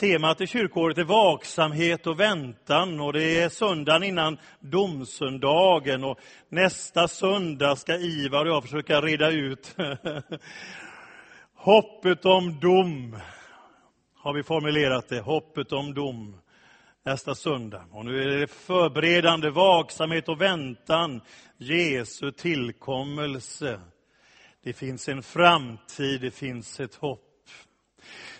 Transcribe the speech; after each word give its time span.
Temat 0.00 0.40
i 0.40 0.46
kyrkåret 0.46 0.98
är 0.98 1.04
vaksamhet 1.04 2.06
och 2.06 2.20
väntan 2.20 3.00
och 3.00 3.12
det 3.12 3.40
är 3.40 3.48
söndagen 3.48 4.02
innan 4.02 4.38
domsöndagen 4.60 6.04
och 6.04 6.18
nästa 6.48 7.08
söndag 7.08 7.76
ska 7.76 7.96
Ivar 7.96 8.46
och 8.46 8.52
jag 8.52 8.62
försöka 8.62 9.00
reda 9.00 9.30
ut 9.30 9.76
hoppet 11.54 12.24
om 12.24 12.60
dom. 12.60 13.16
Har 14.16 14.34
vi 14.34 14.42
formulerat 14.42 15.08
det, 15.08 15.20
hoppet 15.20 15.72
om 15.72 15.94
dom 15.94 16.36
nästa 17.04 17.34
söndag. 17.34 17.84
Och 17.90 18.04
nu 18.04 18.22
är 18.22 18.38
det 18.38 18.46
förberedande 18.46 19.50
vaksamhet 19.50 20.28
och 20.28 20.40
väntan, 20.40 21.20
Jesu 21.56 22.30
tillkommelse. 22.30 23.80
Det 24.64 24.72
finns 24.72 25.08
en 25.08 25.22
framtid, 25.22 26.20
det 26.20 26.30
finns 26.30 26.80
ett 26.80 26.94
hopp. 26.94 27.29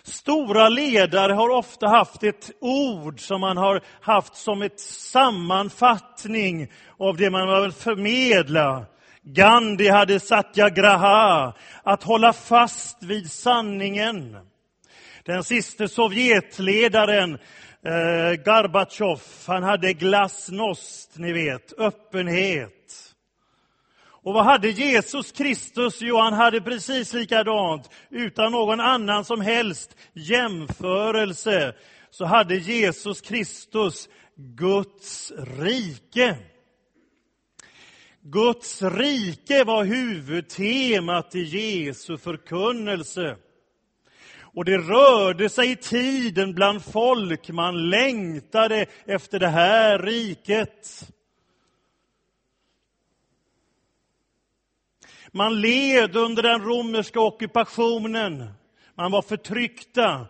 Stora 0.03 0.69
ledare 0.69 1.33
har 1.33 1.49
ofta 1.49 1.87
haft 1.87 2.23
ett 2.23 2.51
ord 2.61 3.19
som 3.19 3.41
man 3.41 3.57
har 3.57 3.81
haft 4.01 4.35
som 4.35 4.61
ett 4.61 4.79
sammanfattning 4.79 6.71
av 6.97 7.17
det 7.17 7.29
man 7.29 7.61
vill 7.61 7.71
förmedla. 7.71 8.85
Gandhi 9.23 9.89
hade 9.89 10.19
satyagraha, 10.19 11.53
att 11.83 12.03
hålla 12.03 12.33
fast 12.33 13.03
vid 13.03 13.31
sanningen. 13.31 14.37
Den 15.25 15.43
siste 15.43 15.87
Sovjetledaren 15.87 17.33
eh, 17.85 18.43
Gorbatjov, 18.45 19.21
han 19.47 19.63
hade 19.63 19.93
glasnost, 19.93 21.17
ni 21.17 21.33
vet, 21.33 21.73
öppenhet. 21.79 22.80
Och 24.23 24.33
vad 24.33 24.45
hade 24.45 24.69
Jesus 24.69 25.31
Kristus? 25.31 25.97
Jo, 26.01 26.17
han 26.17 26.33
hade 26.33 26.61
precis 26.61 27.13
likadant, 27.13 27.89
utan 28.09 28.51
någon 28.51 28.79
annan 28.79 29.25
som 29.25 29.41
helst 29.41 29.95
jämförelse, 30.13 31.75
så 32.09 32.25
hade 32.25 32.55
Jesus 32.55 33.21
Kristus 33.21 34.09
Guds 34.35 35.31
rike. 35.59 36.37
Guds 38.21 38.81
rike 38.81 39.63
var 39.63 39.83
huvudtemat 39.83 41.35
i 41.35 41.41
Jesu 41.41 42.17
förkunnelse. 42.17 43.35
Och 44.53 44.65
det 44.65 44.77
rörde 44.77 45.49
sig 45.49 45.71
i 45.71 45.75
tiden 45.75 46.53
bland 46.53 46.83
folk, 46.83 47.49
man 47.49 47.89
längtade 47.89 48.85
efter 49.05 49.39
det 49.39 49.47
här 49.47 49.99
riket. 49.99 51.07
Man 55.31 55.61
led 55.61 56.15
under 56.15 56.43
den 56.43 56.61
romerska 56.61 57.19
ockupationen. 57.19 58.49
Man 58.95 59.11
var 59.11 59.21
förtryckta. 59.21 60.27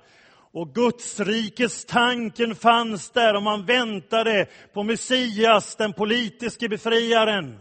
Och 0.53 0.75
Gudsrikes 0.75 1.85
tanken 1.85 2.55
fanns 2.55 3.09
där 3.09 3.35
och 3.35 3.43
man 3.43 3.65
väntade 3.65 4.45
på 4.73 4.83
Messias, 4.83 5.75
den 5.75 5.93
politiske 5.93 6.69
befriaren. 6.69 7.59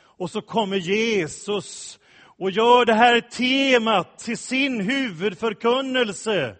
Och 0.00 0.30
så 0.30 0.42
kommer 0.42 0.76
Jesus 0.76 1.98
och 2.38 2.50
gör 2.50 2.84
det 2.84 2.94
här 2.94 3.20
temat 3.20 4.18
till 4.18 4.38
sin 4.38 4.80
huvudförkunnelse. 4.80 6.56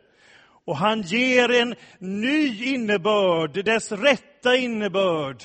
Och 0.65 0.77
han 0.77 1.03
ger 1.03 1.51
en 1.51 1.75
ny 1.99 2.65
innebörd, 2.65 3.65
dess 3.65 3.93
rätta 3.93 4.57
innebörd. 4.57 5.43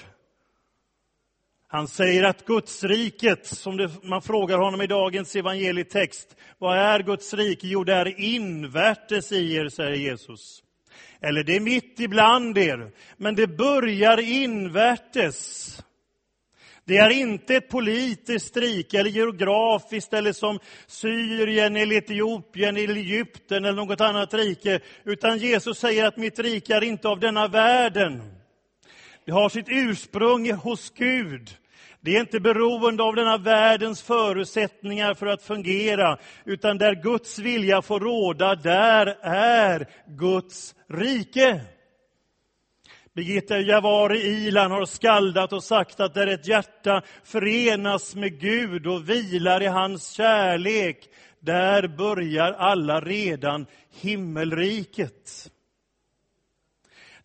Han 1.70 1.88
säger 1.88 2.23
att 2.23 2.46
Gudsriket, 2.46 3.46
som 3.46 3.78
det, 3.78 3.90
man 4.04 4.22
frågar 4.22 4.58
honom 4.58 4.82
i 4.82 4.88
dagens 4.88 5.36
evangelietext, 5.36 6.36
vad 6.58 6.78
är 6.78 7.00
Guds 7.00 7.34
rike? 7.34 7.68
Jo, 7.68 7.84
det 7.84 7.94
är 7.94 8.20
invärtes 8.20 9.32
i 9.32 9.56
er, 9.56 9.70
säger 9.70 9.96
Jesus. 9.96 10.64
Eller 11.22 11.44
det 11.44 11.56
är 11.56 11.59
mitt 11.59 12.00
ibland 12.00 12.58
er, 12.58 12.92
men 13.18 13.36
det 13.36 13.48
börjar 13.48 14.18
invärtes. 14.18 15.64
Det 16.86 16.97
är 16.97 17.09
inte 17.09 17.56
ett 17.56 17.70
politiskt 17.70 18.58
rike, 18.58 19.00
eller 19.00 19.09
geografiskt, 19.09 20.14
eller 20.14 20.34
som 20.34 20.59
Syrien, 20.88 21.75
eller 21.75 21.96
Etiopien, 21.96 22.78
eller 22.78 22.96
Egypten, 22.96 23.66
eller 23.66 23.86
något 23.86 24.02
annat 24.02 24.34
rike, 24.34 24.80
utan 25.03 25.38
Jesus 25.38 25.80
säger 25.80 26.06
att 26.08 26.18
mitt 26.18 26.40
rike 26.40 26.75
är 26.75 26.84
inte 26.84 27.08
av 27.08 27.20
denna 27.20 27.47
världen. 27.47 28.22
Det 29.25 29.31
har 29.31 29.50
sitt 29.50 29.70
ursprung 29.70 30.52
hos 30.52 30.90
Gud. 30.90 31.58
Det 32.07 32.16
är 32.16 32.19
inte 32.19 32.40
beroende 32.40 33.03
av 33.03 33.16
denna 33.16 33.38
världens 33.38 34.01
förutsättningar 34.01 35.13
för 35.13 35.25
att 35.25 35.44
fungera, 35.44 36.18
utan 36.45 36.78
där 36.78 36.95
Guds 36.95 37.40
vilja 37.40 37.81
får 37.81 38.00
råda, 38.00 38.56
där 38.56 39.18
är 39.22 39.88
Guds 40.07 40.75
rike. 40.90 41.62
Birgitta 43.16 43.59
Javari 43.59 44.19
Ilan 44.19 44.72
har 44.72 44.85
skaldat 44.85 45.53
och 45.53 45.63
sagt 45.63 46.00
att 46.00 46.13
där 46.13 46.28
ett 46.28 46.47
hjärta 46.47 47.01
förenas 47.23 48.16
med 48.16 48.40
Gud 48.40 48.88
och 48.88 49.09
vilar 49.09 49.63
i 49.63 49.67
hans 49.67 50.09
kärlek, 50.09 51.09
där 51.40 51.88
börjar 51.88 52.53
alla 52.53 53.01
redan 53.01 53.66
himmelriket. 54.01 55.51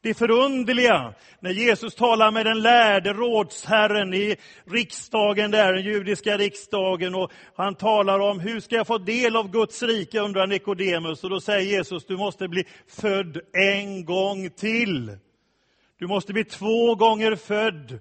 Det 0.03 0.15
förunderliga 0.15 1.15
när 1.41 1.51
Jesus 1.51 1.95
talar 1.95 2.31
med 2.31 2.47
den 2.47 2.61
lärde 2.63 3.13
rådsherren 3.13 4.15
i 4.15 4.37
riksdagen, 4.65 5.51
där, 5.51 5.73
den 5.73 5.85
judiska 5.85 6.37
riksdagen, 6.37 7.15
och 7.15 7.33
han 7.57 7.75
talar 7.75 8.19
om 8.19 8.41
hur 8.41 8.61
ska 8.61 8.77
jag 8.77 8.87
få 8.87 8.99
del 8.99 9.37
av 9.37 9.51
Guds 9.51 9.83
rike, 9.83 10.21
undrar 10.21 10.47
Nikodemus. 10.47 11.25
Och 11.25 11.31
då 11.31 11.41
säger 11.41 11.77
Jesus, 11.77 12.07
du 12.07 12.17
måste 12.17 12.49
bli 12.49 12.65
född 12.89 13.41
en 13.53 14.05
gång 14.05 14.51
till. 14.51 15.17
Du 15.99 16.07
måste 16.07 16.33
bli 16.33 16.45
två 16.45 16.95
gånger 16.95 17.37
född. 17.37 18.01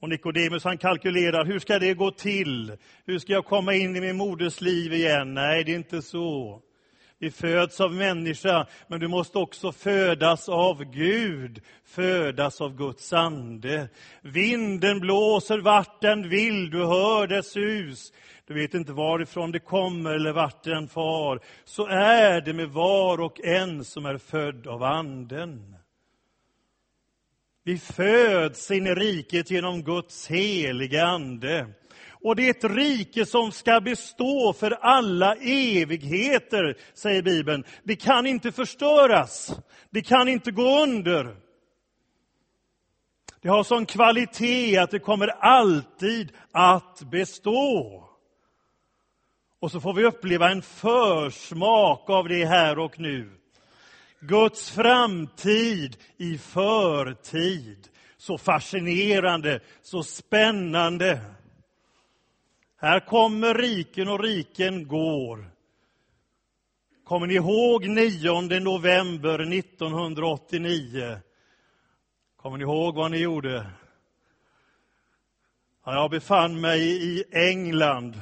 Och 0.00 0.08
Nikodemus 0.08 0.64
han 0.64 0.78
kalkylerar, 0.78 1.44
hur 1.44 1.58
ska 1.58 1.78
det 1.78 1.94
gå 1.94 2.10
till? 2.10 2.76
Hur 3.06 3.18
ska 3.18 3.32
jag 3.32 3.44
komma 3.44 3.74
in 3.74 3.96
i 3.96 4.00
min 4.00 4.16
moders 4.16 4.60
liv 4.60 4.92
igen? 4.92 5.34
Nej, 5.34 5.64
det 5.64 5.72
är 5.72 5.76
inte 5.76 6.02
så. 6.02 6.62
Vi 7.24 7.30
föds 7.30 7.80
av 7.80 7.92
människa, 7.92 8.66
men 8.88 9.00
du 9.00 9.08
måste 9.08 9.38
också 9.38 9.72
födas 9.72 10.48
av 10.48 10.84
Gud, 10.84 11.60
födas 11.84 12.60
av 12.60 12.76
Guds 12.76 13.12
ande. 13.12 13.88
Vinden 14.20 15.00
blåser 15.00 15.58
vart 15.58 16.00
den 16.00 16.28
vill, 16.28 16.70
du 16.70 16.78
hör 16.78 17.26
dess 17.26 17.52
sus. 17.52 18.12
Du 18.46 18.54
vet 18.54 18.74
inte 18.74 18.92
varifrån 18.92 19.52
det 19.52 19.58
kommer 19.58 20.14
eller 20.14 20.32
vart 20.32 20.64
den 20.64 20.88
far. 20.88 21.40
Så 21.64 21.86
är 21.86 22.40
det 22.40 22.52
med 22.52 22.68
var 22.68 23.20
och 23.20 23.40
en 23.40 23.84
som 23.84 24.06
är 24.06 24.18
född 24.18 24.66
av 24.66 24.82
Anden. 24.82 25.76
Vi 27.64 27.78
föds 27.78 28.70
in 28.70 28.86
i 28.86 28.94
riket 28.94 29.50
genom 29.50 29.82
Guds 29.82 30.26
heliga 30.26 31.04
Ande. 31.06 31.66
Och 32.24 32.36
det 32.36 32.46
är 32.46 32.50
ett 32.50 32.64
rike 32.64 33.26
som 33.26 33.52
ska 33.52 33.80
bestå 33.80 34.52
för 34.52 34.70
alla 34.70 35.34
evigheter, 35.34 36.76
säger 36.94 37.22
Bibeln. 37.22 37.64
Det 37.82 37.96
kan 37.96 38.26
inte 38.26 38.52
förstöras. 38.52 39.56
Det 39.90 40.02
kan 40.02 40.28
inte 40.28 40.50
gå 40.50 40.82
under. 40.82 41.36
Det 43.40 43.48
har 43.48 43.64
sån 43.64 43.86
kvalitet 43.86 44.76
att 44.76 44.90
det 44.90 44.98
kommer 44.98 45.28
alltid 45.28 46.32
att 46.52 47.02
bestå. 47.10 48.04
Och 49.60 49.70
så 49.70 49.80
får 49.80 49.94
vi 49.94 50.04
uppleva 50.04 50.50
en 50.50 50.62
försmak 50.62 52.10
av 52.10 52.28
det 52.28 52.44
här 52.44 52.78
och 52.78 53.00
nu. 53.00 53.30
Guds 54.20 54.70
framtid 54.70 55.96
i 56.16 56.38
förtid. 56.38 57.88
Så 58.16 58.38
fascinerande, 58.38 59.60
så 59.82 60.02
spännande. 60.02 61.20
Här 62.84 63.00
kommer 63.00 63.54
riken 63.54 64.08
och 64.08 64.20
riken 64.20 64.88
går. 64.88 65.50
Kommer 67.04 67.26
ni 67.26 67.34
ihåg 67.34 67.88
9 67.88 68.60
november 68.60 69.40
1989? 69.58 71.18
Kommer 72.36 72.58
ni 72.58 72.64
ihåg 72.64 72.94
vad 72.94 73.10
ni 73.10 73.18
gjorde? 73.18 73.70
Jag 75.84 76.10
befann 76.10 76.60
mig 76.60 76.80
i 76.82 77.24
England, 77.32 78.20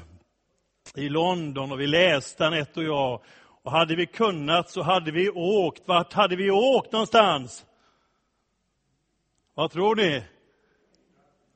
i 0.94 1.08
London, 1.08 1.73
och 1.73 1.81
vi 1.81 1.87
läste 1.87 2.47
Anette 2.47 2.81
och 2.81 2.87
jag. 2.87 3.23
Och 3.62 3.73
hade 3.73 3.97
vi 3.97 4.06
kunnat 4.06 4.70
så 4.70 4.82
hade 4.82 5.12
vi 5.12 5.31
åkt. 5.31 5.82
Vart 5.87 6.12
hade 6.12 6.37
vi 6.37 6.50
åkt 6.50 6.93
någonstans? 6.93 7.67
Vad 9.55 9.70
tror 9.70 9.97
ni? 9.97 10.23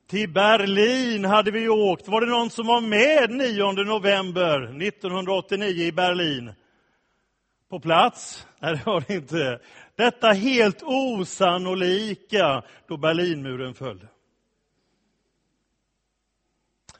Till 0.06 0.32
Berlin 0.32 1.24
hade 1.24 1.50
vi 1.50 1.68
åkt. 1.68 2.08
Var 2.08 2.20
det 2.20 2.26
någon 2.26 2.50
som 2.50 2.66
var 2.66 2.80
med 2.80 3.30
9 3.30 3.72
november 3.84 4.82
1989 4.82 5.84
i 5.84 5.92
Berlin? 5.92 6.52
På 7.70 7.80
plats? 7.80 8.46
Nej, 8.60 8.76
det 8.76 8.86
var 8.86 9.04
det 9.06 9.14
inte. 9.14 9.60
Detta 9.96 10.28
helt 10.28 10.82
osannolika 10.82 12.62
då 12.88 12.96
Berlinmuren 12.96 13.74
föll. 13.74 14.06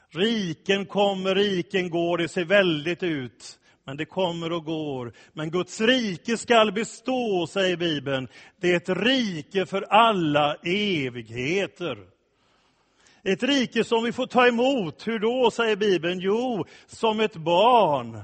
Riken 0.09 0.85
kommer, 0.85 1.35
riken 1.35 1.89
går, 1.89 2.17
det 2.17 2.27
ser 2.27 2.45
väldigt 2.45 3.03
ut. 3.03 3.59
men 3.85 3.97
det 3.97 4.05
kommer 4.05 4.51
och 4.51 4.65
går. 4.65 5.13
Men 5.33 5.51
Guds 5.51 5.81
rike 5.81 6.37
skall 6.37 6.71
bestå, 6.71 7.47
säger 7.47 7.77
Bibeln. 7.77 8.27
Det 8.61 8.71
är 8.71 8.77
ett 8.77 8.89
rike 8.89 9.65
för 9.65 9.81
alla 9.81 10.55
evigheter. 10.63 12.16
Ett 13.27 13.43
rike 13.43 13.83
som 13.83 14.03
vi 14.03 14.11
får 14.11 14.27
ta 14.27 14.47
emot. 14.47 15.07
Hur 15.07 15.19
då, 15.19 15.51
säger 15.51 15.75
Bibeln? 15.75 16.19
Jo, 16.19 16.65
som 16.85 17.19
ett 17.19 17.35
barn. 17.35 18.21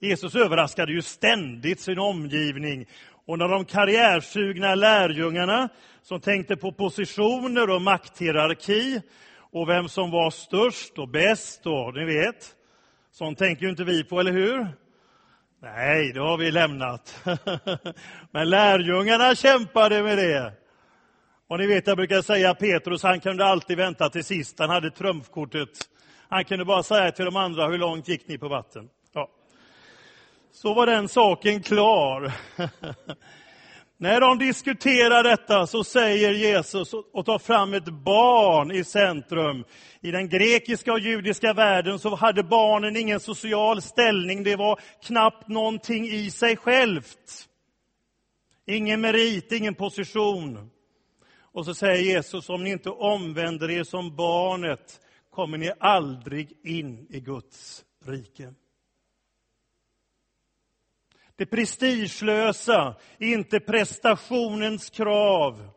Jesus 0.00 0.34
överraskade 0.34 0.92
ju 0.92 1.02
ständigt 1.02 1.80
sin 1.80 1.98
omgivning. 1.98 2.86
Och 3.26 3.38
när 3.38 3.48
de 3.48 3.64
karriärsugna 3.64 4.74
lärjungarna, 4.74 5.68
som 6.02 6.20
tänkte 6.20 6.56
på 6.56 6.72
positioner 6.72 7.70
och 7.70 7.82
makthierarki, 7.82 9.00
och 9.38 9.68
vem 9.68 9.88
som 9.88 10.10
var 10.10 10.30
störst 10.30 10.98
och 10.98 11.08
bäst, 11.08 11.66
och 11.66 11.94
ni 11.94 12.04
vet, 12.04 12.54
sånt 13.12 13.38
tänker 13.38 13.64
ju 13.64 13.70
inte 13.70 13.84
vi 13.84 14.04
på, 14.04 14.20
eller 14.20 14.32
hur? 14.32 14.68
Nej, 15.62 16.12
det 16.12 16.20
har 16.20 16.38
vi 16.38 16.50
lämnat. 16.50 17.24
Men 18.30 18.50
lärjungarna 18.50 19.34
kämpade 19.34 20.02
med 20.02 20.18
det. 20.18 20.63
Och 21.48 21.58
ni 21.58 21.66
vet, 21.66 21.86
jag 21.86 21.96
brukar 21.96 22.22
säga 22.22 22.54
Petrus, 22.54 23.02
han 23.02 23.20
kunde 23.20 23.44
alltid 23.44 23.76
vänta 23.76 24.10
till 24.10 24.24
sist, 24.24 24.58
han 24.58 24.70
hade 24.70 24.90
trumfkortet. 24.90 25.68
Han 26.28 26.44
kunde 26.44 26.64
bara 26.64 26.82
säga 26.82 27.12
till 27.12 27.24
de 27.24 27.36
andra, 27.36 27.68
hur 27.68 27.78
långt 27.78 28.08
gick 28.08 28.28
ni 28.28 28.38
på 28.38 28.48
vatten? 28.48 28.88
Ja. 29.12 29.30
Så 30.52 30.74
var 30.74 30.86
den 30.86 31.08
saken 31.08 31.62
klar. 31.62 32.32
När 33.96 34.20
de 34.20 34.38
diskuterar 34.38 35.22
detta 35.22 35.66
så 35.66 35.84
säger 35.84 36.30
Jesus 36.32 36.94
och 37.12 37.26
tar 37.26 37.38
fram 37.38 37.74
ett 37.74 37.88
barn 37.88 38.70
i 38.70 38.84
centrum. 38.84 39.64
I 40.00 40.10
den 40.10 40.28
grekiska 40.28 40.92
och 40.92 40.98
judiska 40.98 41.52
världen 41.52 41.98
så 41.98 42.14
hade 42.14 42.42
barnen 42.42 42.96
ingen 42.96 43.20
social 43.20 43.82
ställning, 43.82 44.42
det 44.42 44.56
var 44.56 44.80
knappt 45.02 45.48
någonting 45.48 46.06
i 46.06 46.30
sig 46.30 46.56
självt. 46.56 47.48
Ingen 48.66 49.00
merit, 49.00 49.52
ingen 49.52 49.74
position. 49.74 50.70
Och 51.54 51.64
så 51.64 51.74
säger 51.74 52.02
Jesus, 52.02 52.48
om 52.48 52.64
ni 52.64 52.70
inte 52.70 52.90
omvänder 52.90 53.70
er 53.70 53.84
som 53.84 54.16
barnet 54.16 55.00
kommer 55.30 55.58
ni 55.58 55.72
aldrig 55.80 56.52
in 56.62 57.06
i 57.10 57.20
Guds 57.20 57.84
rike. 58.04 58.54
Det 61.36 61.46
prestigelösa 61.46 62.96
är 63.18 63.34
inte 63.34 63.60
prestationens 63.60 64.90
krav, 64.90 65.68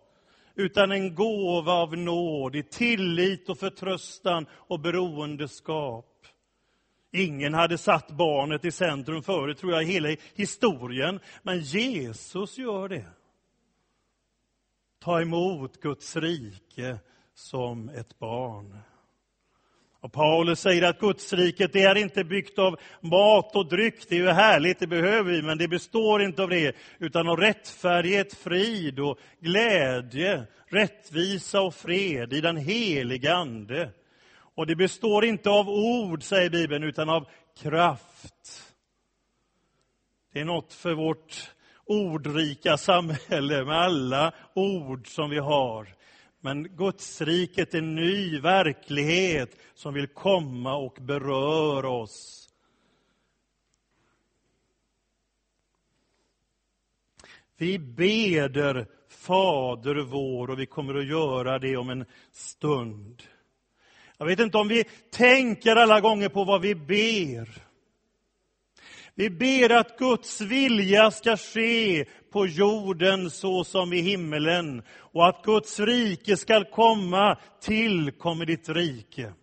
utan 0.56 0.92
en 0.92 1.16
gåva 1.16 1.74
av 1.74 1.98
nåd 1.98 2.56
i 2.56 2.64
tillit 2.64 3.50
och 3.50 3.60
förtröstan 3.60 4.46
och 4.52 4.80
beroendeskap. 4.80 6.26
Ingen 7.12 7.54
hade 7.54 7.78
satt 7.78 8.12
barnet 8.12 8.66
i 8.66 8.72
centrum 8.72 9.24
förut, 9.24 9.58
tror 9.58 9.72
jag, 9.72 9.84
i 9.84 9.86
hela 9.86 10.16
historien, 10.36 11.20
men 11.44 11.60
Jesus 11.60 12.58
gör 12.58 12.90
det. 12.90 13.06
Ta 15.00 15.22
emot 15.22 15.82
Guds 15.82 16.16
rike 16.16 16.98
som 17.34 17.90
ett 17.90 18.20
barn. 18.20 18.78
Och 20.00 20.14
Paulus 20.14 20.60
säger 20.60 20.82
att 20.82 21.00
Gudsriket 21.00 21.74
det 21.74 21.82
är 21.82 21.96
inte 21.96 22.24
byggt 22.24 22.60
av 22.60 22.80
mat 23.02 23.56
och 23.56 23.70
dryck, 23.70 24.10
det 24.10 24.16
är 24.16 24.20
ju 24.20 24.30
härligt, 24.30 24.80
det 24.80 24.88
behöver 24.88 25.32
vi, 25.32 25.42
men 25.42 25.58
det 25.58 25.68
består 25.68 26.22
inte 26.22 26.44
av 26.44 26.50
det, 26.50 26.76
utan 27.00 27.28
av 27.28 27.38
rättfärdighet, 27.38 28.34
frid 28.34 29.00
och 29.00 29.20
glädje, 29.40 30.44
rättvisa 30.68 31.62
och 31.62 31.74
fred 31.74 32.34
i 32.34 32.42
den 32.42 32.58
heliga 32.58 33.36
Ande. 33.36 33.92
Och 34.56 34.68
det 34.68 34.76
består 34.76 35.26
inte 35.26 35.50
av 35.50 35.70
ord, 35.70 36.24
säger 36.24 36.50
Bibeln, 36.50 36.84
utan 36.84 37.10
av 37.10 37.28
kraft. 37.62 38.74
Det 40.34 40.40
är 40.40 40.46
något 40.46 40.74
för 40.74 40.94
vårt 40.94 41.52
ordrika 41.88 42.78
samhälle 42.78 43.66
med 43.66 43.78
alla 43.78 44.34
ord 44.54 45.08
som 45.08 45.30
vi 45.30 45.38
har. 45.38 45.96
Men 46.40 46.64
Gudsriket 46.64 47.74
är 47.74 47.78
en 47.78 47.96
ny 47.96 48.40
verklighet 48.40 49.58
som 49.74 49.94
vill 49.94 50.08
komma 50.08 50.76
och 50.76 50.98
beröra 51.02 51.90
oss. 51.90 52.50
Vi 57.58 57.80
beder 57.80 58.88
Fader 59.10 59.96
vår 59.96 60.50
och 60.50 60.60
vi 60.60 60.66
kommer 60.66 60.96
att 60.96 61.08
göra 61.08 61.60
det 61.60 61.78
om 61.78 61.90
en 61.90 62.06
stund. 62.32 63.24
Jag 64.18 64.26
vet 64.26 64.40
inte 64.40 64.58
om 64.58 64.68
vi 64.68 64.84
tänker 65.12 65.76
alla 65.76 66.02
gånger 66.02 66.30
på 66.30 66.44
vad 66.44 66.62
vi 66.62 66.76
ber. 66.76 67.67
Vi 69.20 69.30
ber 69.30 69.72
att 69.72 69.98
Guds 69.98 70.42
vilja 70.42 71.12
ska 71.12 71.38
ske 71.38 72.06
på 72.32 72.48
jorden 72.48 73.30
så 73.30 73.64
som 73.64 73.94
i 73.94 74.02
himmelen 74.02 74.82
och 74.98 75.28
att 75.28 75.44
Guds 75.44 75.80
rike 75.80 76.38
ska 76.38 76.64
komma, 76.64 77.38
tillkommer 77.62 78.46
ditt 78.46 78.70
rike. 78.70 79.34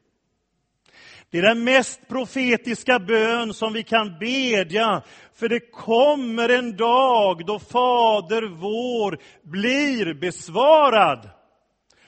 Det 1.31 1.39
är 1.39 1.43
den 1.43 1.65
mest 1.65 2.09
profetiska 2.09 2.99
bön 2.99 3.55
som 3.55 3.73
vi 3.73 3.83
kan 3.83 4.19
bedja, 4.19 5.03
för 5.35 5.49
det 5.49 5.61
kommer 5.61 6.49
en 6.49 6.77
dag 6.77 7.47
då 7.47 7.59
Fader 7.59 8.43
vår 8.43 9.19
blir 9.43 10.15
besvarad 10.15 11.31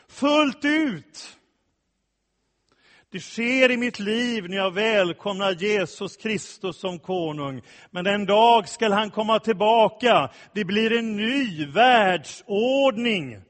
fullt 0.08 0.64
ut. 0.64 1.35
Det 3.11 3.20
sker 3.20 3.70
i 3.70 3.76
mitt 3.76 3.99
liv 3.99 4.49
när 4.49 4.56
jag 4.56 4.70
välkomnar 4.70 5.53
Jesus 5.53 6.17
Kristus 6.17 6.76
som 6.76 6.99
konung. 6.99 7.62
Men 7.91 8.06
en 8.06 8.26
dag 8.26 8.69
skall 8.69 8.93
han 8.93 9.11
komma 9.11 9.38
tillbaka. 9.38 10.31
Det 10.55 10.64
blir 10.64 10.99
en 10.99 11.17
ny 11.17 11.67
världsordning. 11.67 13.41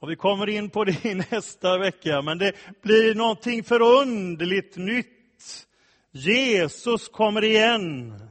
Och 0.00 0.10
vi 0.10 0.16
kommer 0.16 0.48
in 0.48 0.70
på 0.70 0.84
det 0.84 1.04
i 1.04 1.14
nästa 1.14 1.78
vecka, 1.78 2.22
men 2.22 2.38
det 2.38 2.52
blir 2.82 3.14
någonting 3.14 3.64
förunderligt 3.64 4.76
nytt. 4.76 5.66
Jesus 6.12 7.08
kommer 7.08 7.44
igen. 7.44 8.29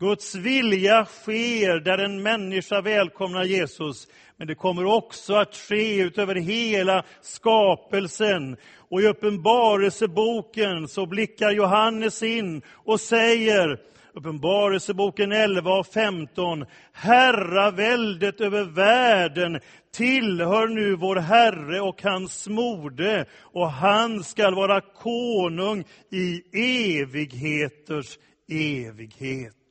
Guds 0.00 0.34
vilja 0.34 1.04
sker 1.04 1.80
där 1.80 1.98
en 1.98 2.22
människa 2.22 2.80
välkomnar 2.80 3.44
Jesus. 3.44 4.08
Men 4.36 4.46
det 4.46 4.54
kommer 4.54 4.84
också 4.84 5.34
att 5.34 5.56
ske 5.56 6.00
utöver 6.00 6.34
hela 6.34 7.04
skapelsen. 7.22 8.56
Och 8.78 9.00
i 9.00 9.06
Uppenbarelseboken 9.06 10.88
så 10.88 11.06
blickar 11.06 11.50
Johannes 11.50 12.22
in 12.22 12.62
och 12.72 13.00
säger, 13.00 13.80
Uppenbarelseboken 14.12 15.32
11 15.32 15.78
och 15.78 15.86
15, 15.86 16.64
Herraväldet 16.92 18.40
över 18.40 18.64
världen 18.64 19.60
tillhör 19.92 20.66
nu 20.68 20.96
vår 20.96 21.16
Herre 21.16 21.80
och 21.80 22.02
hans 22.02 22.48
mode, 22.48 23.26
och 23.40 23.70
han 23.70 24.24
skall 24.24 24.54
vara 24.54 24.80
konung 24.80 25.84
i 26.10 26.42
evigheters 26.98 28.18
evighet. 28.48 29.65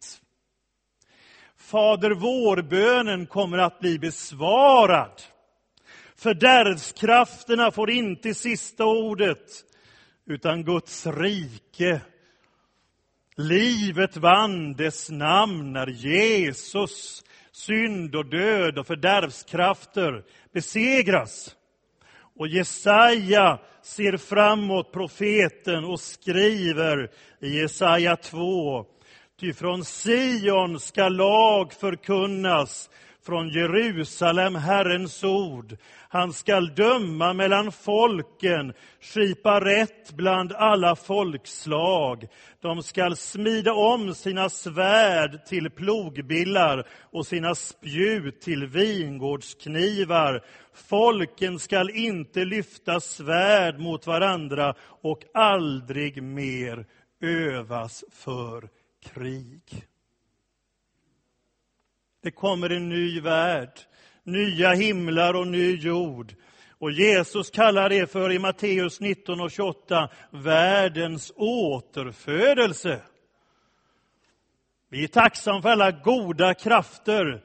Fader 1.66 2.12
vår-bönen 2.12 3.26
kommer 3.26 3.58
att 3.58 3.80
bli 3.80 4.00
besvarad. 4.00 5.22
Fördärvskrafterna 6.16 7.72
får 7.72 7.92
inte 7.92 8.34
sista 8.34 8.86
ordet, 8.86 9.64
utan 10.26 10.64
Guds 10.64 11.08
rike. 11.08 12.02
Livet 13.36 14.18
vann 14.18 14.74
dess 14.74 15.10
namn 15.10 15.74
när 15.74 15.88
Jesus, 15.88 17.24
synd 17.52 18.16
och 18.16 18.26
död 18.26 18.78
och 18.78 18.88
fördärvskrafter 18.88 20.24
besegras. 20.54 21.56
Och 22.36 22.48
Jesaja 22.48 23.60
ser 23.82 24.18
framåt, 24.18 24.92
profeten, 24.92 25.86
och 25.86 26.00
skriver 26.00 27.12
i 27.42 27.60
Jesaja 27.60 28.16
2 28.16 28.86
Ty 29.40 29.54
från 29.54 29.84
Sion 29.84 30.80
ska 30.80 31.10
lag 31.10 31.74
förkunnas, 31.74 32.90
från 33.26 33.50
Jerusalem 33.50 34.56
Herrens 34.56 35.24
ord. 35.24 35.78
Han 36.10 36.34
skall 36.34 36.76
döma 36.76 37.34
mellan 37.34 37.72
folken, 37.72 38.74
skipa 39.02 39.60
rätt 39.66 40.12
bland 40.12 40.54
alla 40.54 40.96
folkslag. 40.96 42.28
De 42.62 42.84
skall 42.84 43.16
smida 43.16 43.74
om 43.74 44.14
sina 44.16 44.50
svärd 44.50 45.46
till 45.46 45.70
plogbillar 45.70 46.88
och 47.12 47.28
sina 47.28 47.56
spjut 47.56 48.42
till 48.42 48.66
vingårdsknivar. 48.66 50.44
Folken 50.74 51.60
skall 51.60 51.90
inte 51.90 52.46
lyfta 52.46 53.00
svärd 53.00 53.80
mot 53.80 54.08
varandra 54.08 54.76
och 55.02 55.20
aldrig 55.34 56.24
mer 56.24 56.86
övas 57.22 58.04
för 58.12 58.70
krig. 59.14 59.86
Det 62.24 62.32
kommer 62.32 62.70
en 62.70 62.90
ny 62.90 63.22
värld, 63.22 63.80
nya 64.24 64.74
himlar 64.74 65.34
och 65.34 65.48
ny 65.48 65.76
jord. 65.76 66.34
Och 66.80 66.92
Jesus 66.92 67.50
kallar 67.50 67.90
det 67.90 68.12
för 68.12 68.32
i 68.32 68.40
Matteus 68.40 69.00
19 69.00 69.42
och 69.42 69.52
28 69.52 70.10
världens 70.30 71.32
återfödelse. 71.36 73.02
Vi 74.90 75.04
är 75.04 75.08
tacksamma 75.08 75.62
för 75.62 75.70
alla 75.70 75.92
goda 75.92 76.54
krafter, 76.54 77.44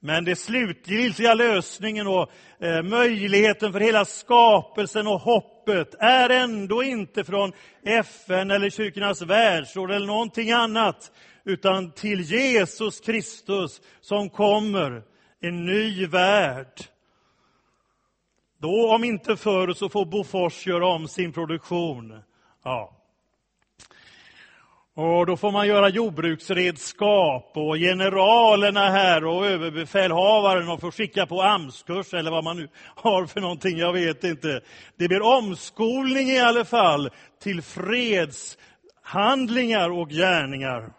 men 0.00 0.24
det 0.24 0.36
slutgiltiga 0.36 1.34
lösningen 1.34 2.06
och 2.06 2.30
eh, 2.58 2.82
möjligheten 2.82 3.72
för 3.72 3.80
hela 3.80 4.04
skapelsen 4.04 5.06
och 5.06 5.20
hoppet 5.62 5.94
är 5.98 6.30
ändå 6.30 6.82
inte 6.82 7.24
från 7.24 7.52
FN 7.84 8.50
eller 8.50 8.70
Kyrkornas 8.70 9.22
världsråd 9.22 9.90
eller 9.90 10.06
någonting 10.06 10.50
annat, 10.50 11.12
utan 11.44 11.92
till 11.92 12.20
Jesus 12.20 13.00
Kristus 13.00 13.80
som 14.00 14.30
kommer, 14.30 15.02
en 15.40 15.64
ny 15.64 16.06
värld. 16.06 16.82
Då, 18.58 18.94
om 18.94 19.04
inte 19.04 19.36
förr, 19.36 19.72
så 19.72 19.88
får 19.88 20.04
Bofors 20.04 20.66
göra 20.66 20.86
om 20.86 21.08
sin 21.08 21.32
produktion. 21.32 22.22
Ja. 22.64 23.01
Och 24.94 25.26
då 25.26 25.36
får 25.36 25.52
man 25.52 25.66
göra 25.66 25.88
jordbruksredskap 25.88 27.52
och 27.54 27.76
generalerna 27.76 28.90
här 28.90 29.24
och 29.24 29.46
överbefälhavaren 29.46 30.68
och 30.68 30.80
får 30.80 30.90
skicka 30.90 31.26
på 31.26 31.42
AMS-kurs 31.42 32.14
eller 32.14 32.30
vad 32.30 32.44
man 32.44 32.56
nu 32.56 32.68
har 32.94 33.26
för 33.26 33.40
någonting, 33.40 33.78
jag 33.78 33.92
vet 33.92 34.24
inte. 34.24 34.60
Det 34.96 35.08
blir 35.08 35.22
omskolning 35.22 36.28
i 36.28 36.40
alla 36.40 36.64
fall 36.64 37.10
till 37.42 37.62
fredshandlingar 37.62 39.90
och 39.90 40.10
gärningar. 40.10 40.92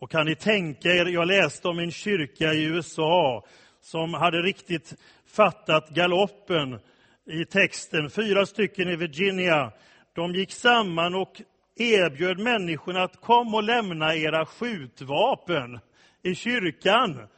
Och 0.00 0.10
kan 0.10 0.26
ni 0.26 0.36
tänka 0.36 0.88
er, 0.88 1.06
jag 1.06 1.26
läste 1.26 1.68
om 1.68 1.78
en 1.78 1.90
kyrka 1.90 2.52
i 2.52 2.64
USA 2.64 3.44
som 3.80 4.14
hade 4.14 4.42
riktigt 4.42 4.94
fattat 5.26 5.90
galoppen 5.90 6.80
i 7.26 7.44
texten. 7.44 8.10
Fyra 8.10 8.46
stycken 8.46 8.88
i 8.88 8.96
Virginia. 8.96 9.72
De 10.14 10.34
gick 10.34 10.52
samman 10.52 11.14
och 11.14 11.42
erbjöd 11.76 12.38
människorna 12.38 13.02
att 13.02 13.20
kom 13.20 13.54
och 13.54 13.62
lämna 13.62 14.14
era 14.14 14.46
skjutvapen 14.46 15.78
i 16.22 16.34
kyrkan. 16.34 17.28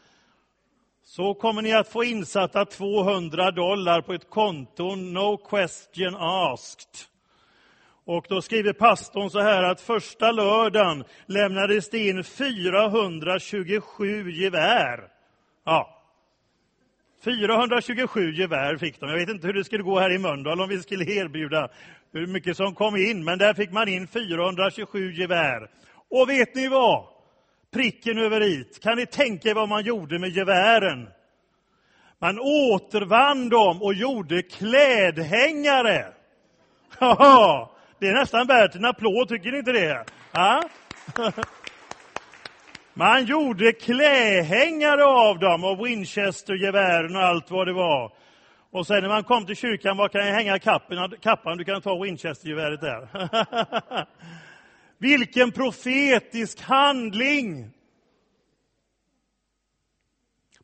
Så 1.04 1.34
kommer 1.34 1.62
ni 1.62 1.72
att 1.72 1.88
få 1.88 2.04
insatta 2.04 2.64
200 2.64 3.50
dollar 3.50 4.00
på 4.00 4.12
ett 4.12 4.30
konto, 4.30 4.94
no 4.94 5.36
question 5.36 6.16
asked. 6.18 6.90
Och 8.04 8.26
då 8.28 8.42
skriver 8.42 8.72
pastorn 8.72 9.30
så 9.30 9.40
här 9.40 9.62
att 9.62 9.80
första 9.80 10.32
lördagen 10.32 11.04
lämnades 11.26 11.90
det 11.90 12.08
in 12.08 12.24
427 12.24 14.30
gevär. 14.30 15.08
Ja. 15.64 15.95
427 17.24 18.32
gevär 18.32 18.76
fick 18.76 19.00
de. 19.00 19.08
Jag 19.08 19.16
vet 19.16 19.28
inte 19.28 19.46
hur 19.46 19.54
det 19.54 19.64
skulle 19.64 19.82
gå 19.82 19.98
här 20.00 20.12
i 20.12 20.18
Mölndal 20.18 20.60
om 20.60 20.68
vi 20.68 20.82
skulle 20.82 21.04
erbjuda 21.04 21.68
hur 22.12 22.26
mycket 22.26 22.56
som 22.56 22.74
kom 22.74 22.96
in, 22.96 23.24
men 23.24 23.38
där 23.38 23.54
fick 23.54 23.72
man 23.72 23.88
in 23.88 24.06
427 24.08 25.12
gevär. 25.12 25.70
Och 26.10 26.28
vet 26.28 26.54
ni 26.54 26.68
vad? 26.68 27.04
Pricken 27.72 28.18
över 28.18 28.40
it. 28.40 28.82
Kan 28.82 28.96
ni 28.96 29.06
tänka 29.06 29.48
er 29.48 29.54
vad 29.54 29.68
man 29.68 29.84
gjorde 29.84 30.18
med 30.18 30.30
gevären? 30.30 31.08
Man 32.18 32.38
återvann 32.38 33.48
dem 33.48 33.82
och 33.82 33.94
gjorde 33.94 34.42
klädhängare. 34.42 36.06
Ja, 37.00 37.76
det 37.98 38.08
är 38.08 38.14
nästan 38.14 38.46
värt 38.46 38.74
en 38.74 38.84
applåd, 38.84 39.28
tycker 39.28 39.52
ni 39.52 39.58
inte 39.58 39.72
det? 39.72 40.04
Ja? 40.32 40.62
Man 42.98 43.24
gjorde 43.24 43.72
klädhängare 43.72 45.04
av 45.04 45.38
dem, 45.38 45.64
och 45.64 45.86
Winchestergevären 45.86 47.16
och 47.16 47.22
allt 47.22 47.50
vad 47.50 47.66
det 47.66 47.72
var. 47.72 48.12
Och 48.70 48.86
sen 48.86 49.02
när 49.02 49.08
man 49.08 49.24
kom 49.24 49.46
till 49.46 49.56
kyrkan, 49.56 49.96
var 49.96 50.08
kan 50.08 50.26
jag 50.26 50.34
hänga 50.34 50.58
kappen? 50.58 51.10
kappan? 51.22 51.58
Du 51.58 51.64
kan 51.64 51.82
ta 51.82 52.02
Winchestergeväret 52.02 52.80
där. 52.80 53.08
Vilken 54.98 55.52
profetisk 55.52 56.60
handling! 56.60 57.70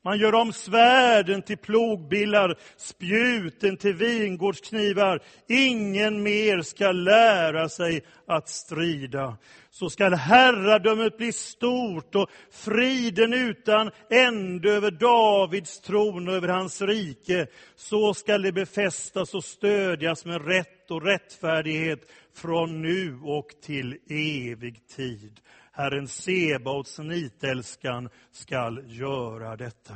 Man 0.04 0.18
gör 0.18 0.34
om 0.34 0.52
svärden 0.52 1.42
till 1.42 1.58
plogbillar, 1.58 2.58
spjuten 2.76 3.76
till 3.76 3.94
vingårdsknivar. 3.94 5.22
Ingen 5.48 6.22
mer 6.22 6.62
ska 6.62 6.92
lära 6.92 7.68
sig 7.68 8.02
att 8.26 8.48
strida. 8.48 9.36
Så 9.70 9.90
skall 9.90 10.14
herradömet 10.14 11.16
bli 11.16 11.32
stort 11.32 12.14
och 12.14 12.30
friden 12.50 13.32
utan 13.32 13.90
ände 14.10 14.70
över 14.72 14.90
Davids 14.90 15.80
tron 15.80 16.28
och 16.28 16.34
över 16.34 16.48
hans 16.48 16.82
rike. 16.82 17.46
Så 17.76 18.14
skall 18.14 18.42
det 18.42 18.52
befästas 18.52 19.34
och 19.34 19.44
stödjas 19.44 20.24
med 20.24 20.46
rätt 20.46 20.90
och 20.90 21.02
rättfärdighet 21.02 22.00
från 22.34 22.82
nu 22.82 23.18
och 23.24 23.48
till 23.62 23.98
evig 24.10 24.86
tid. 24.96 25.40
Herren 25.74 26.08
Sebaots 26.08 26.98
nitälskan 26.98 28.08
skall 28.32 28.84
göra 28.86 29.56
detta. 29.56 29.94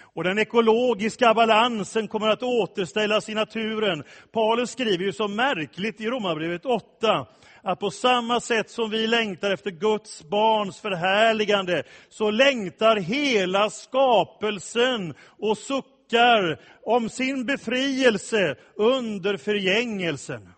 Och 0.00 0.24
den 0.24 0.38
ekologiska 0.38 1.34
balansen 1.34 2.08
kommer 2.08 2.28
att 2.28 2.42
återställas 2.42 3.28
i 3.28 3.34
naturen. 3.34 4.04
Paulus 4.32 4.70
skriver 4.70 5.04
ju 5.04 5.12
så 5.12 5.28
märkligt 5.28 6.00
i 6.00 6.06
Romarbrevet 6.06 6.66
8 6.66 7.26
att 7.62 7.80
på 7.80 7.90
samma 7.90 8.40
sätt 8.40 8.70
som 8.70 8.90
vi 8.90 9.06
längtar 9.06 9.50
efter 9.50 9.70
Guds 9.70 10.24
barns 10.24 10.80
förhärligande, 10.80 11.82
så 12.08 12.30
längtar 12.30 12.96
hela 12.96 13.70
skapelsen 13.70 15.14
och 15.38 15.58
suckar 15.58 16.60
om 16.82 17.08
sin 17.08 17.46
befrielse 17.46 18.56
under 18.76 19.36
förgängelsen. 19.36 20.48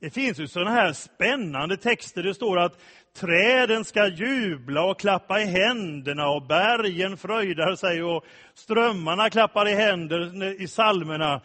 Det 0.00 0.10
finns 0.10 0.38
ju 0.38 0.46
sådana 0.46 0.70
här 0.70 0.92
spännande 0.92 1.76
texter. 1.76 2.22
Det 2.22 2.34
står 2.34 2.58
att 2.58 2.78
träden 3.14 3.84
ska 3.84 4.06
jubla 4.06 4.84
och 4.84 5.00
klappa 5.00 5.40
i 5.40 5.44
händerna 5.44 6.28
och 6.28 6.46
bergen 6.46 7.16
fröjdar 7.16 7.74
sig 7.74 8.02
och 8.02 8.24
strömmarna 8.54 9.30
klappar 9.30 9.68
i 9.68 9.74
händerna 9.74 10.46
i 10.46 10.68
salmerna 10.68 11.40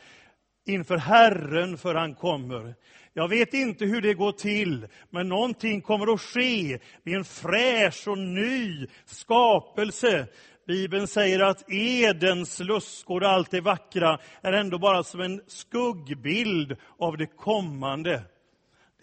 inför 0.66 0.98
Herren, 0.98 1.78
för 1.78 1.96
han 1.96 2.16
kommer. 2.16 2.76
Jag 3.14 3.28
vet 3.28 3.54
inte 3.54 3.86
hur 3.86 4.02
det 4.02 4.14
går 4.14 4.32
till, 4.32 4.88
men 5.10 5.28
någonting 5.28 5.82
kommer 5.82 6.14
att 6.14 6.22
ske 6.22 6.80
med 7.04 7.16
en 7.16 7.26
fräsch 7.26 8.08
och 8.08 8.18
ny 8.18 8.88
skapelse. 9.06 10.28
Bibeln 10.68 11.08
säger 11.08 11.40
att 11.40 11.72
Edens 11.72 12.60
lustgård, 12.60 13.24
allt 13.24 13.52
det 13.52 13.62
vackra, 13.62 14.20
är 14.42 14.54
ändå 14.54 14.80
bara 14.80 15.04
som 15.04 15.22
en 15.22 15.42
skuggbild 15.48 16.76
av 17.00 17.18
det 17.18 17.26
kommande. 17.26 18.22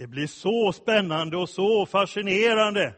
Det 0.01 0.07
blir 0.07 0.27
så 0.27 0.73
spännande 0.73 1.37
och 1.37 1.49
så 1.49 1.87
fascinerande. 1.87 2.95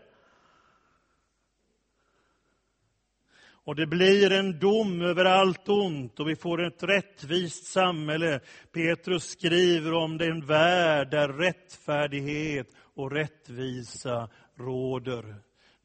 Och 3.65 3.77
det 3.77 3.87
blir 3.87 4.33
en 4.33 4.59
dom 4.59 5.03
över 5.03 5.25
allt 5.25 5.69
ont 5.69 6.21
och 6.21 6.29
vi 6.29 6.37
får 6.37 6.67
ett 6.67 6.83
rättvist 6.83 7.67
samhälle. 7.67 8.41
Petrus 8.73 9.25
skriver 9.25 9.93
om 9.93 10.19
den 10.19 10.47
värld 10.47 11.11
där 11.11 11.29
rättfärdighet 11.29 12.69
och 12.95 13.11
rättvisa 13.11 14.29
råder. 14.57 15.35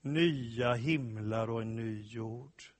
Nya 0.02 0.74
himlar 0.74 1.50
och 1.50 1.62
en 1.62 1.76
ny 1.76 2.02
jord. 2.02 2.77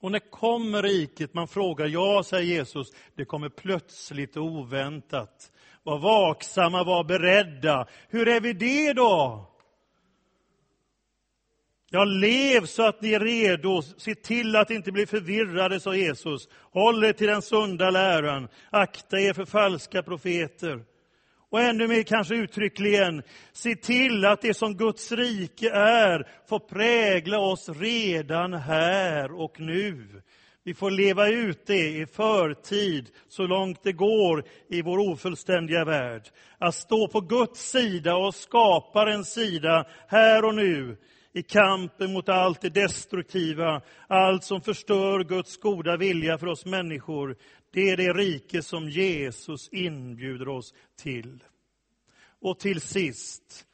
Och 0.00 0.12
när 0.12 0.30
kommer 0.30 0.82
riket? 0.82 1.34
Man 1.34 1.48
frågar, 1.48 1.86
ja, 1.86 2.22
säger 2.24 2.44
Jesus, 2.44 2.92
det 3.14 3.24
kommer 3.24 3.48
plötsligt 3.48 4.36
och 4.36 4.44
oväntat. 4.44 5.52
Var 5.82 5.98
vaksamma, 5.98 6.84
var 6.84 7.04
beredda. 7.04 7.86
Hur 8.08 8.28
är 8.28 8.40
vi 8.40 8.52
det 8.52 8.92
då? 8.92 9.44
Ja, 11.90 12.04
lev 12.04 12.66
så 12.66 12.86
att 12.86 13.02
ni 13.02 13.12
är 13.12 13.20
redo. 13.20 13.82
Se 13.82 14.14
till 14.14 14.56
att 14.56 14.70
inte 14.70 14.92
bli 14.92 15.06
förvirrade, 15.06 15.80
sa 15.80 15.94
Jesus. 15.94 16.48
Håll 16.72 17.04
er 17.04 17.12
till 17.12 17.26
den 17.26 17.42
sunda 17.42 17.90
läran. 17.90 18.48
Akta 18.70 19.20
er 19.20 19.32
för 19.32 19.44
falska 19.44 20.02
profeter. 20.02 20.84
Och 21.50 21.60
ännu 21.60 21.88
mer 21.88 22.02
kanske 22.02 22.34
uttryckligen, 22.34 23.22
se 23.52 23.74
till 23.76 24.24
att 24.24 24.40
det 24.42 24.54
som 24.54 24.76
Guds 24.76 25.12
rike 25.12 25.70
är 25.70 26.28
får 26.48 26.58
prägla 26.58 27.38
oss 27.38 27.68
redan 27.68 28.54
här 28.54 29.40
och 29.40 29.60
nu. 29.60 30.22
Vi 30.64 30.74
får 30.74 30.90
leva 30.90 31.28
ut 31.28 31.66
det 31.66 31.88
i 31.88 32.06
förtid, 32.06 33.10
så 33.28 33.46
långt 33.46 33.82
det 33.82 33.92
går 33.92 34.44
i 34.68 34.82
vår 34.82 34.98
ofullständiga 34.98 35.84
värld. 35.84 36.22
Att 36.58 36.74
stå 36.74 37.08
på 37.08 37.20
Guds 37.20 37.70
sida 37.70 38.16
och 38.16 38.34
skaparens 38.34 39.32
sida, 39.32 39.86
här 40.08 40.44
och 40.44 40.54
nu, 40.54 40.96
i 41.32 41.42
kampen 41.42 42.12
mot 42.12 42.28
allt 42.28 42.60
det 42.60 42.68
destruktiva, 42.68 43.80
allt 44.06 44.44
som 44.44 44.60
förstör 44.60 45.24
Guds 45.24 45.56
goda 45.56 45.96
vilja 45.96 46.38
för 46.38 46.46
oss 46.46 46.66
människor. 46.66 47.36
Det 47.70 47.90
är 47.90 47.96
det 47.96 48.12
rike 48.12 48.62
som 48.62 48.88
Jesus 48.88 49.68
inbjuder 49.72 50.48
oss 50.48 50.74
till. 50.96 51.44
Och 52.40 52.60
till 52.60 52.80
sist, 52.80 53.66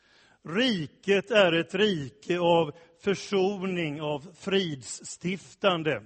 riket 0.49 1.31
är 1.31 1.53
ett 1.53 1.75
rike 1.75 2.39
av 2.39 2.73
försoning, 3.05 4.03
av 4.03 4.35
fridsstiftande. 4.39 6.03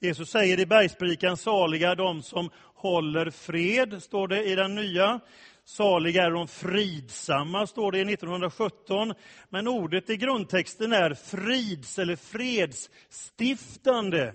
Jesus 0.00 0.30
säger 0.30 0.60
i 0.60 0.66
bergspredikan, 0.66 1.36
saliga 1.36 1.94
de 1.94 2.22
som 2.22 2.50
håller 2.74 3.30
fred, 3.30 4.02
står 4.02 4.28
det 4.28 4.44
i 4.44 4.54
den 4.54 4.74
nya. 4.74 5.20
Saliga 5.64 6.22
är 6.22 6.30
de 6.30 6.48
fridsamma, 6.48 7.66
står 7.66 7.92
det 7.92 7.98
i 7.98 8.12
1917. 8.12 9.14
Men 9.48 9.68
ordet 9.68 10.10
i 10.10 10.16
grundtexten 10.16 10.92
är 10.92 11.14
frids 11.14 11.98
eller 11.98 12.16
fredsstiftande. 12.16 14.34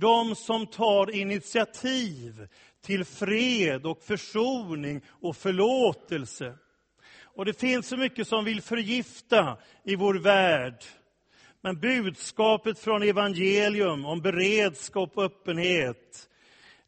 De 0.00 0.34
som 0.34 0.66
tar 0.66 1.10
initiativ 1.10 2.48
till 2.84 3.04
fred 3.04 3.86
och 3.86 4.02
försoning 4.02 5.00
och 5.20 5.36
förlåtelse. 5.36 6.54
Och 7.22 7.44
det 7.44 7.60
finns 7.60 7.88
så 7.88 7.96
mycket 7.96 8.28
som 8.28 8.44
vill 8.44 8.62
förgifta 8.62 9.56
i 9.84 9.96
vår 9.96 10.14
värld. 10.14 10.84
Men 11.60 11.80
budskapet 11.80 12.78
från 12.78 13.02
evangelium 13.02 14.04
om 14.04 14.20
beredskap 14.20 15.10
och 15.14 15.24
öppenhet 15.24 16.28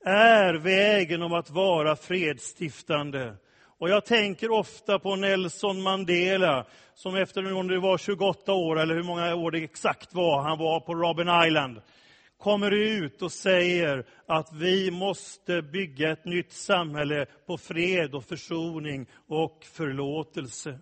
är 0.05 0.55
vägen 0.55 1.23
om 1.23 1.33
att 1.33 1.51
vara 1.51 1.97
fredsstiftande. 1.97 3.37
Och 3.79 3.91
jag 3.91 4.07
tänker 4.07 4.51
ofta 4.51 4.99
på 4.99 5.17
Nelson 5.17 5.83
Mandela, 5.83 6.67
som 6.95 7.17
efter 7.17 7.53
om 7.53 7.69
det 7.69 7.79
var 7.79 7.99
28 7.99 8.53
år, 8.53 8.81
eller 8.81 8.95
hur 8.95 9.03
många 9.03 9.35
år 9.35 9.51
det 9.51 9.59
exakt 9.59 10.15
var, 10.15 10.43
han 10.43 10.59
var 10.59 10.81
på 10.81 10.95
Robben 10.95 11.47
Island, 11.47 11.81
kommer 12.43 12.71
ut 12.71 13.23
och 13.23 13.33
säger 13.33 14.05
att 14.27 14.53
vi 14.53 14.91
måste 14.91 15.63
bygga 15.63 16.13
ett 16.13 16.25
nytt 16.25 16.53
samhälle 16.53 17.27
på 17.47 17.59
fred 17.59 18.15
och 18.15 18.25
försoning 18.25 19.07
och 19.29 19.65
förlåtelse. 19.73 20.79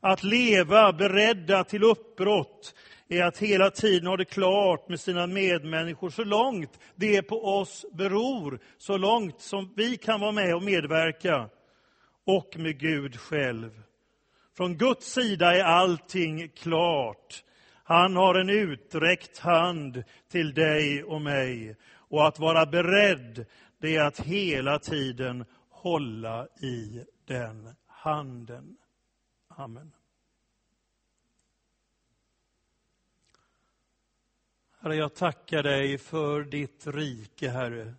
Att 0.00 0.22
leva 0.22 0.92
beredda 0.92 1.64
till 1.64 1.82
uppbrott 1.82 2.74
är 3.08 3.22
att 3.22 3.38
hela 3.38 3.70
tiden 3.70 4.06
ha 4.06 4.16
det 4.16 4.24
klart 4.24 4.88
med 4.88 5.00
sina 5.00 5.26
medmänniskor 5.26 6.10
så 6.10 6.24
långt 6.24 6.80
det 6.94 7.22
på 7.22 7.44
oss 7.44 7.86
beror, 7.92 8.58
så 8.78 8.96
långt 8.96 9.40
som 9.40 9.72
vi 9.76 9.96
kan 9.96 10.20
vara 10.20 10.32
med 10.32 10.54
och 10.54 10.62
medverka, 10.62 11.48
och 12.26 12.56
med 12.56 12.78
Gud 12.78 13.16
själv. 13.16 13.82
Från 14.56 14.76
Guds 14.76 15.12
sida 15.12 15.56
är 15.56 15.64
allting 15.64 16.48
klart. 16.48 17.44
Han 17.86 18.16
har 18.16 18.34
en 18.34 18.48
uträckt 18.48 19.38
hand 19.38 20.04
till 20.28 20.54
dig 20.54 21.04
och 21.04 21.20
mig. 21.20 21.76
Och 21.86 22.26
att 22.26 22.38
vara 22.38 22.66
beredd, 22.66 23.46
det 23.78 23.96
är 23.96 24.04
att 24.04 24.20
hela 24.20 24.78
tiden 24.78 25.44
hålla 25.68 26.48
i 26.60 27.04
den 27.26 27.74
handen. 27.86 28.76
Amen. 29.48 29.92
Herre, 34.80 34.96
jag 34.96 35.14
tackar 35.14 35.62
dig 35.62 35.98
för 35.98 36.42
ditt 36.42 36.86
rike, 36.86 37.48
Herre. 37.48 37.94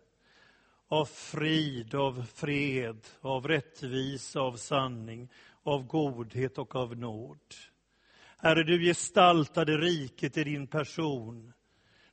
Av 0.87 1.05
frid, 1.05 1.95
av 1.95 2.25
fred, 2.33 3.07
av 3.21 3.47
rättvisa, 3.47 4.39
av 4.39 4.57
sanning, 4.57 5.29
av 5.63 5.87
godhet 5.87 6.57
och 6.57 6.75
av 6.75 6.97
nåd. 6.97 7.55
Herre, 8.37 8.63
du 8.63 8.79
gestaltade 8.79 9.77
riket 9.77 10.37
i 10.37 10.43
din 10.43 10.67
person. 10.67 11.53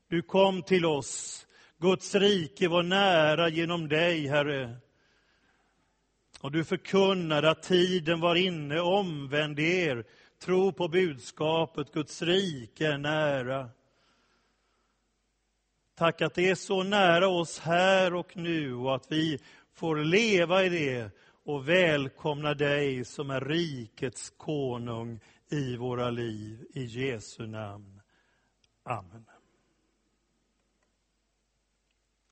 Du 0.09 0.23
kom 0.23 0.63
till 0.63 0.85
oss. 0.85 1.47
Guds 1.79 2.15
rike 2.15 2.69
var 2.69 2.83
nära 2.83 3.49
genom 3.49 3.89
dig, 3.89 4.27
Herre. 4.27 4.77
Och 6.41 6.53
du 6.53 6.65
förkunnade 6.65 7.51
att 7.51 7.63
tiden 7.63 8.21
var 8.21 8.35
inne, 8.35 8.81
omvänd 8.81 9.59
er, 9.59 10.05
tro 10.39 10.73
på 10.73 10.89
budskapet, 10.89 11.93
Guds 11.93 12.23
rike 12.23 12.87
är 12.87 12.99
nära. 12.99 13.71
Tack 15.95 16.23
att 16.23 16.35
det 16.35 16.51
är 16.51 16.55
så 16.55 16.83
nära 16.83 17.29
oss 17.29 17.59
här 17.59 18.15
och 18.15 18.37
nu 18.37 18.75
och 18.75 18.95
att 18.95 19.07
vi 19.11 19.39
får 19.75 19.97
leva 19.97 20.65
i 20.65 20.69
det 20.69 21.11
och 21.45 21.69
välkomna 21.69 22.55
dig 22.55 23.05
som 23.05 23.31
är 23.31 23.41
rikets 23.41 24.33
konung 24.37 25.21
i 25.53 25.77
våra 25.77 26.11
liv. 26.11 26.67
I 26.75 26.85
Jesu 26.85 27.47
namn. 27.47 28.01
Amen. 28.85 29.32